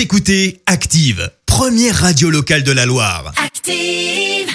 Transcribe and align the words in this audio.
Vous 0.00 0.04
écoutez 0.04 0.62
Active, 0.64 1.30
première 1.44 1.94
radio 1.94 2.30
locale 2.30 2.62
de 2.62 2.72
la 2.72 2.86
Loire. 2.86 3.34
Active. 3.44 4.48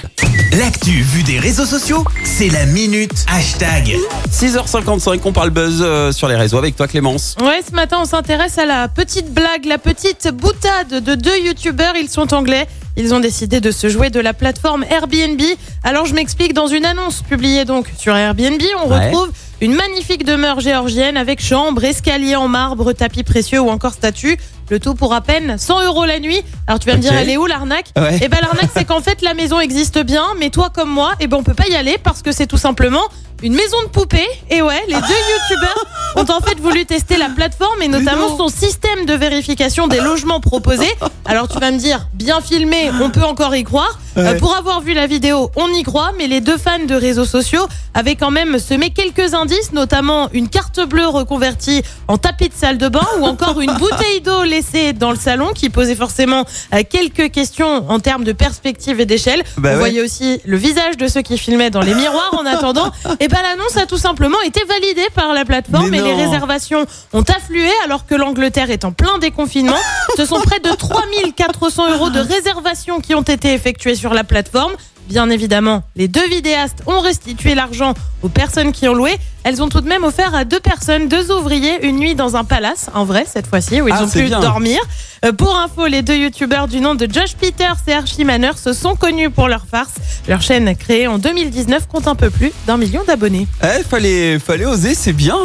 L'actu 0.58 0.90
vue 0.90 1.22
des 1.22 1.38
réseaux 1.38 1.68
sociaux, 1.68 2.04
c'est 2.24 2.50
la 2.50 2.66
minute 2.66 3.12
hashtag. 3.32 3.96
6h55, 4.32 5.20
on 5.24 5.32
parle 5.32 5.52
buzz 5.52 5.84
euh, 5.84 6.12
sur 6.12 6.28
les 6.28 6.36
réseaux 6.36 6.58
avec 6.58 6.76
toi 6.76 6.88
Clémence. 6.88 7.36
Ouais, 7.42 7.62
ce 7.62 7.76
matin, 7.76 8.00
on 8.02 8.06
s'intéresse 8.06 8.58
à 8.58 8.66
la 8.66 8.88
petite 8.88 9.32
blague, 9.36 9.66
la 9.66 9.78
petite 9.78 10.30
boutade 10.30 11.04
de 11.04 11.14
deux 11.14 11.38
youtubeurs. 11.38 11.96
Ils 11.96 12.10
sont 12.10 12.34
anglais. 12.34 12.66
Ils 12.98 13.14
ont 13.14 13.20
décidé 13.20 13.60
de 13.62 13.72
se 13.72 13.90
jouer 13.90 14.10
de 14.10 14.20
la 14.20 14.34
plateforme 14.34 14.86
Airbnb. 14.90 15.42
Alors, 15.84 16.06
je 16.06 16.14
m'explique. 16.14 16.54
Dans 16.54 16.68
une 16.68 16.86
annonce 16.86 17.22
publiée 17.22 17.66
donc 17.66 17.88
sur 17.98 18.16
Airbnb, 18.16 18.62
on 18.84 18.90
Ouais. 18.90 19.08
retrouve 19.10 19.32
une 19.62 19.74
magnifique 19.74 20.24
demeure 20.26 20.60
géorgienne 20.60 21.18
avec 21.18 21.42
chambre, 21.42 21.84
escalier 21.84 22.36
en 22.36 22.48
marbre, 22.48 22.94
tapis 22.94 23.24
précieux 23.24 23.60
ou 23.60 23.70
encore 23.70 23.94
statue. 23.94 24.38
Le 24.70 24.80
tout 24.80 24.96
pour 24.96 25.14
à 25.14 25.22
peine 25.22 25.58
100 25.58 25.84
euros 25.86 26.06
la 26.06 26.20
nuit. 26.20 26.42
Alors 26.68 26.80
tu 26.80 26.90
vas 26.90 26.96
me 26.98 27.02
dire, 27.02 27.14
elle 27.14 27.30
est 27.30 27.38
où 27.38 27.46
l'arnaque? 27.46 27.88
Ouais. 27.98 28.20
Eh 28.22 28.28
ben 28.30 28.38
l'arnaque, 28.42 28.70
c'est 28.76 28.84
qu'en 28.86 29.00
fait 29.02 29.22
la 29.22 29.34
maison 29.34 29.60
existe 29.60 30.00
bien, 30.04 30.26
mais 30.40 30.50
toi 30.50 30.70
comme 30.74 30.90
moi, 30.90 31.14
eh 31.20 31.28
ben 31.28 31.38
on 31.38 31.44
peut 31.44 31.54
pas 31.54 31.68
y 31.68 31.76
aller 31.76 31.98
parce 32.04 32.22
que 32.24 32.32
c'est 32.32 32.48
tout 32.48 32.58
simplement 32.58 33.04
une 33.44 33.54
maison 33.54 33.82
de 33.84 33.90
poupée. 33.90 34.28
Et 34.50 34.62
ouais, 34.62 34.84
les 34.88 34.96
deux 34.96 35.00
youtubeurs 35.02 35.86
ont 36.16 36.32
en 36.32 36.42
fait 36.42 36.60
voulu 36.60 36.86
tester 36.86 37.18
la 37.18 37.30
plateforme 37.30 37.82
et 37.82 37.88
notamment 37.88 38.38
son 38.38 38.48
système 38.48 39.06
de 39.06 39.14
vérification 39.14 39.88
des 39.88 40.00
logements 40.00 40.40
proposés. 40.40 40.94
Alors 41.26 41.48
tu 41.48 41.60
vas 41.60 41.72
me 41.72 41.78
dire, 41.78 42.08
bien 42.14 42.42
filmé, 42.42 42.92
on 43.02 43.10
peut 43.10 43.24
encore 43.24 43.56
y 43.56 43.64
croire. 43.64 44.00
Euh, 44.18 44.24
Ouais. 44.32 44.38
pour 44.38 44.56
avoir 44.56 44.82
vu 44.82 44.94
la 44.94 45.08
vidéo, 45.08 45.52
on 45.56 45.68
y 45.70 45.84
croit, 45.84 46.12
mais 46.18 46.28
les 46.28 46.42
deux 46.42 46.58
fans 46.58 46.84
de 46.86 46.96
réseaux 46.96 47.26
sociaux 47.26 47.66
avaient 47.94 48.16
quand 48.16 48.32
même 48.32 48.60
semé 48.60 48.90
quelques 48.90 49.34
indices, 49.34 49.72
notamment 49.74 50.30
une 50.34 50.48
carte 50.50 50.80
bleue 50.88 51.08
reconvertie 51.08 51.82
en 52.08 52.18
tapis 52.18 52.50
de 52.50 52.54
salle 52.54 52.78
de 52.78 52.88
bain 52.88 53.06
ou 53.20 53.26
encore 53.26 53.60
une 53.62 53.74
bouteille 53.80 54.22
d'eau 54.24 54.44
laissée 54.44 54.94
dans 54.94 55.12
le 55.12 55.18
salon 55.18 55.52
qui 55.54 55.70
posait 55.70 55.96
forcément 55.96 56.46
euh, 56.74 56.82
quelques 56.90 57.32
questions 57.32 57.90
en 57.90 58.00
termes 58.00 58.24
de 58.24 58.32
perspective 58.32 59.00
et 59.00 59.06
d'échelle. 59.06 59.44
Bah 59.58 59.70
on 59.70 59.74
ouais. 59.74 59.80
voyait 59.80 60.02
aussi 60.02 60.40
le 60.46 60.58
visage 60.58 60.98
de 60.98 61.08
ceux 61.08 61.22
qui 61.22 61.38
filmaient 61.38 61.70
dans 61.70 61.82
les 61.82 61.94
miroirs 62.04 62.34
en 62.38 62.46
attendant. 62.46 62.92
Et 63.20 63.28
ben 63.28 63.40
l'annonce 63.42 63.78
a 63.78 63.86
tout 63.86 63.98
simplement 63.98 64.40
été 64.46 64.62
validée 64.68 65.08
par 65.14 65.34
la 65.34 65.46
plateforme 65.46 65.90
Mais 65.90 66.00
et 66.00 66.02
les 66.02 66.14
réservations 66.14 66.86
ont 67.14 67.24
afflué 67.24 67.70
alors 67.84 68.06
que 68.06 68.16
l'Angleterre 68.16 68.72
est 68.72 68.86
en 68.86 68.92
plein 68.92 69.18
déconfinement. 69.20 69.76
Ce 70.18 70.26
sont 70.26 70.40
près 70.42 70.60
de 70.60 70.70
3400 70.74 71.92
euros 71.94 72.10
de 72.10 72.20
réservations 72.20 73.00
qui 73.02 73.16
ont 73.16 73.22
été 73.22 73.54
effectuées 73.54 73.96
sur 73.96 74.14
la 74.14 74.24
plateforme. 74.24 74.74
Bien 75.08 75.30
évidemment, 75.30 75.84
les 75.96 76.08
deux 76.08 76.28
vidéastes 76.28 76.80
ont 76.88 77.00
restitué 77.00 77.54
l'argent 77.54 77.94
aux 78.24 78.30
personnes 78.30 78.72
qui 78.72 78.88
ont 78.88 78.94
loué. 78.96 79.16
Elles 79.44 79.62
ont 79.62 79.70
tout 79.70 79.82
de 79.82 79.88
même 79.88 80.04
offert 80.04 80.34
à 80.34 80.46
deux 80.46 80.60
personnes, 80.60 81.08
deux 81.08 81.32
ouvriers, 81.32 81.86
une 81.86 81.98
nuit 81.98 82.16
dans 82.16 82.36
un 82.36 82.44
palace, 82.44 82.90
en 82.96 83.06
vrai 83.06 83.26
cette 83.32 83.46
fois-ci, 83.46 83.82
où 83.82 83.88
ils 83.88 83.94
Ah, 83.96 84.04
ont 84.04 84.08
c'est 84.08 84.24
pu 84.24 84.30
bien. 84.30 84.40
dormir. 84.40 84.80
Euh, 85.24 85.32
pour 85.32 85.56
info, 85.58 85.88
les 85.88 86.02
deux 86.02 86.18
youtubeurs 86.18 86.68
du 86.68 86.82
nom 86.82 86.96
de 86.96 87.08
Josh 87.12 87.36
Peters 87.40 87.78
et 87.88 87.94
Archie 87.94 88.26
Manner 88.26 88.52
se 88.62 88.74
sont 88.74 88.96
connus 88.96 89.30
pour 89.30 89.48
leur 89.48 89.66
farce. 89.70 89.94
Leur 90.28 90.42
chaîne, 90.42 90.76
créée 90.76 91.08
en 91.08 91.18
2019, 91.18 91.88
compte 91.88 92.08
un 92.08 92.16
peu 92.16 92.30
plus 92.30 92.52
d'un 92.68 92.78
million 92.78 93.04
d'abonnés. 93.08 93.48
Eh, 93.64 93.84
fallait, 93.84 94.40
fallait 94.40 94.66
oser, 94.66 94.94
c'est 94.96 95.14
bien. 95.14 95.38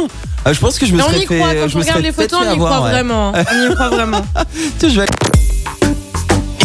Ah, 0.43 0.53
je 0.53 0.59
pense 0.59 0.77
que 0.79 0.85
je 0.85 0.91
me 0.91 0.97
Mais 0.97 1.03
on 1.03 1.07
serais 1.07 1.23
y 1.23 1.27
fait. 1.27 1.37
croit, 1.37 1.53
quand 1.53 1.67
je 1.67 1.75
on 1.75 1.79
me 1.79 1.83
regarde 1.83 1.99
serais 1.99 2.01
les 2.01 2.11
photos, 2.11 2.39
fait 2.41 2.47
on 2.49 2.53
y 2.53 2.57
croit 2.57 2.69
avoir, 2.75 2.83
ouais. 2.83 2.91
vraiment. 2.91 3.31
On 3.35 3.71
y 3.71 3.73
croit 3.75 3.89
vraiment. 3.89 4.25
Tiens, 4.79 4.89
je 4.89 4.99
vais- 4.99 5.05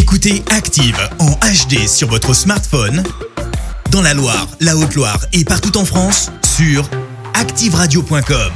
Écoutez 0.01 0.43
Active 0.51 0.97
en 1.19 1.31
HD 1.31 1.87
sur 1.87 2.07
votre 2.09 2.33
smartphone, 2.33 3.03
dans 3.91 4.01
la 4.01 4.13
Loire, 4.13 4.47
la 4.61 4.75
Haute-Loire 4.75 5.19
et 5.33 5.43
partout 5.45 5.77
en 5.77 5.85
France, 5.85 6.31
sur 6.57 6.89
activeradio.com. 7.35 8.51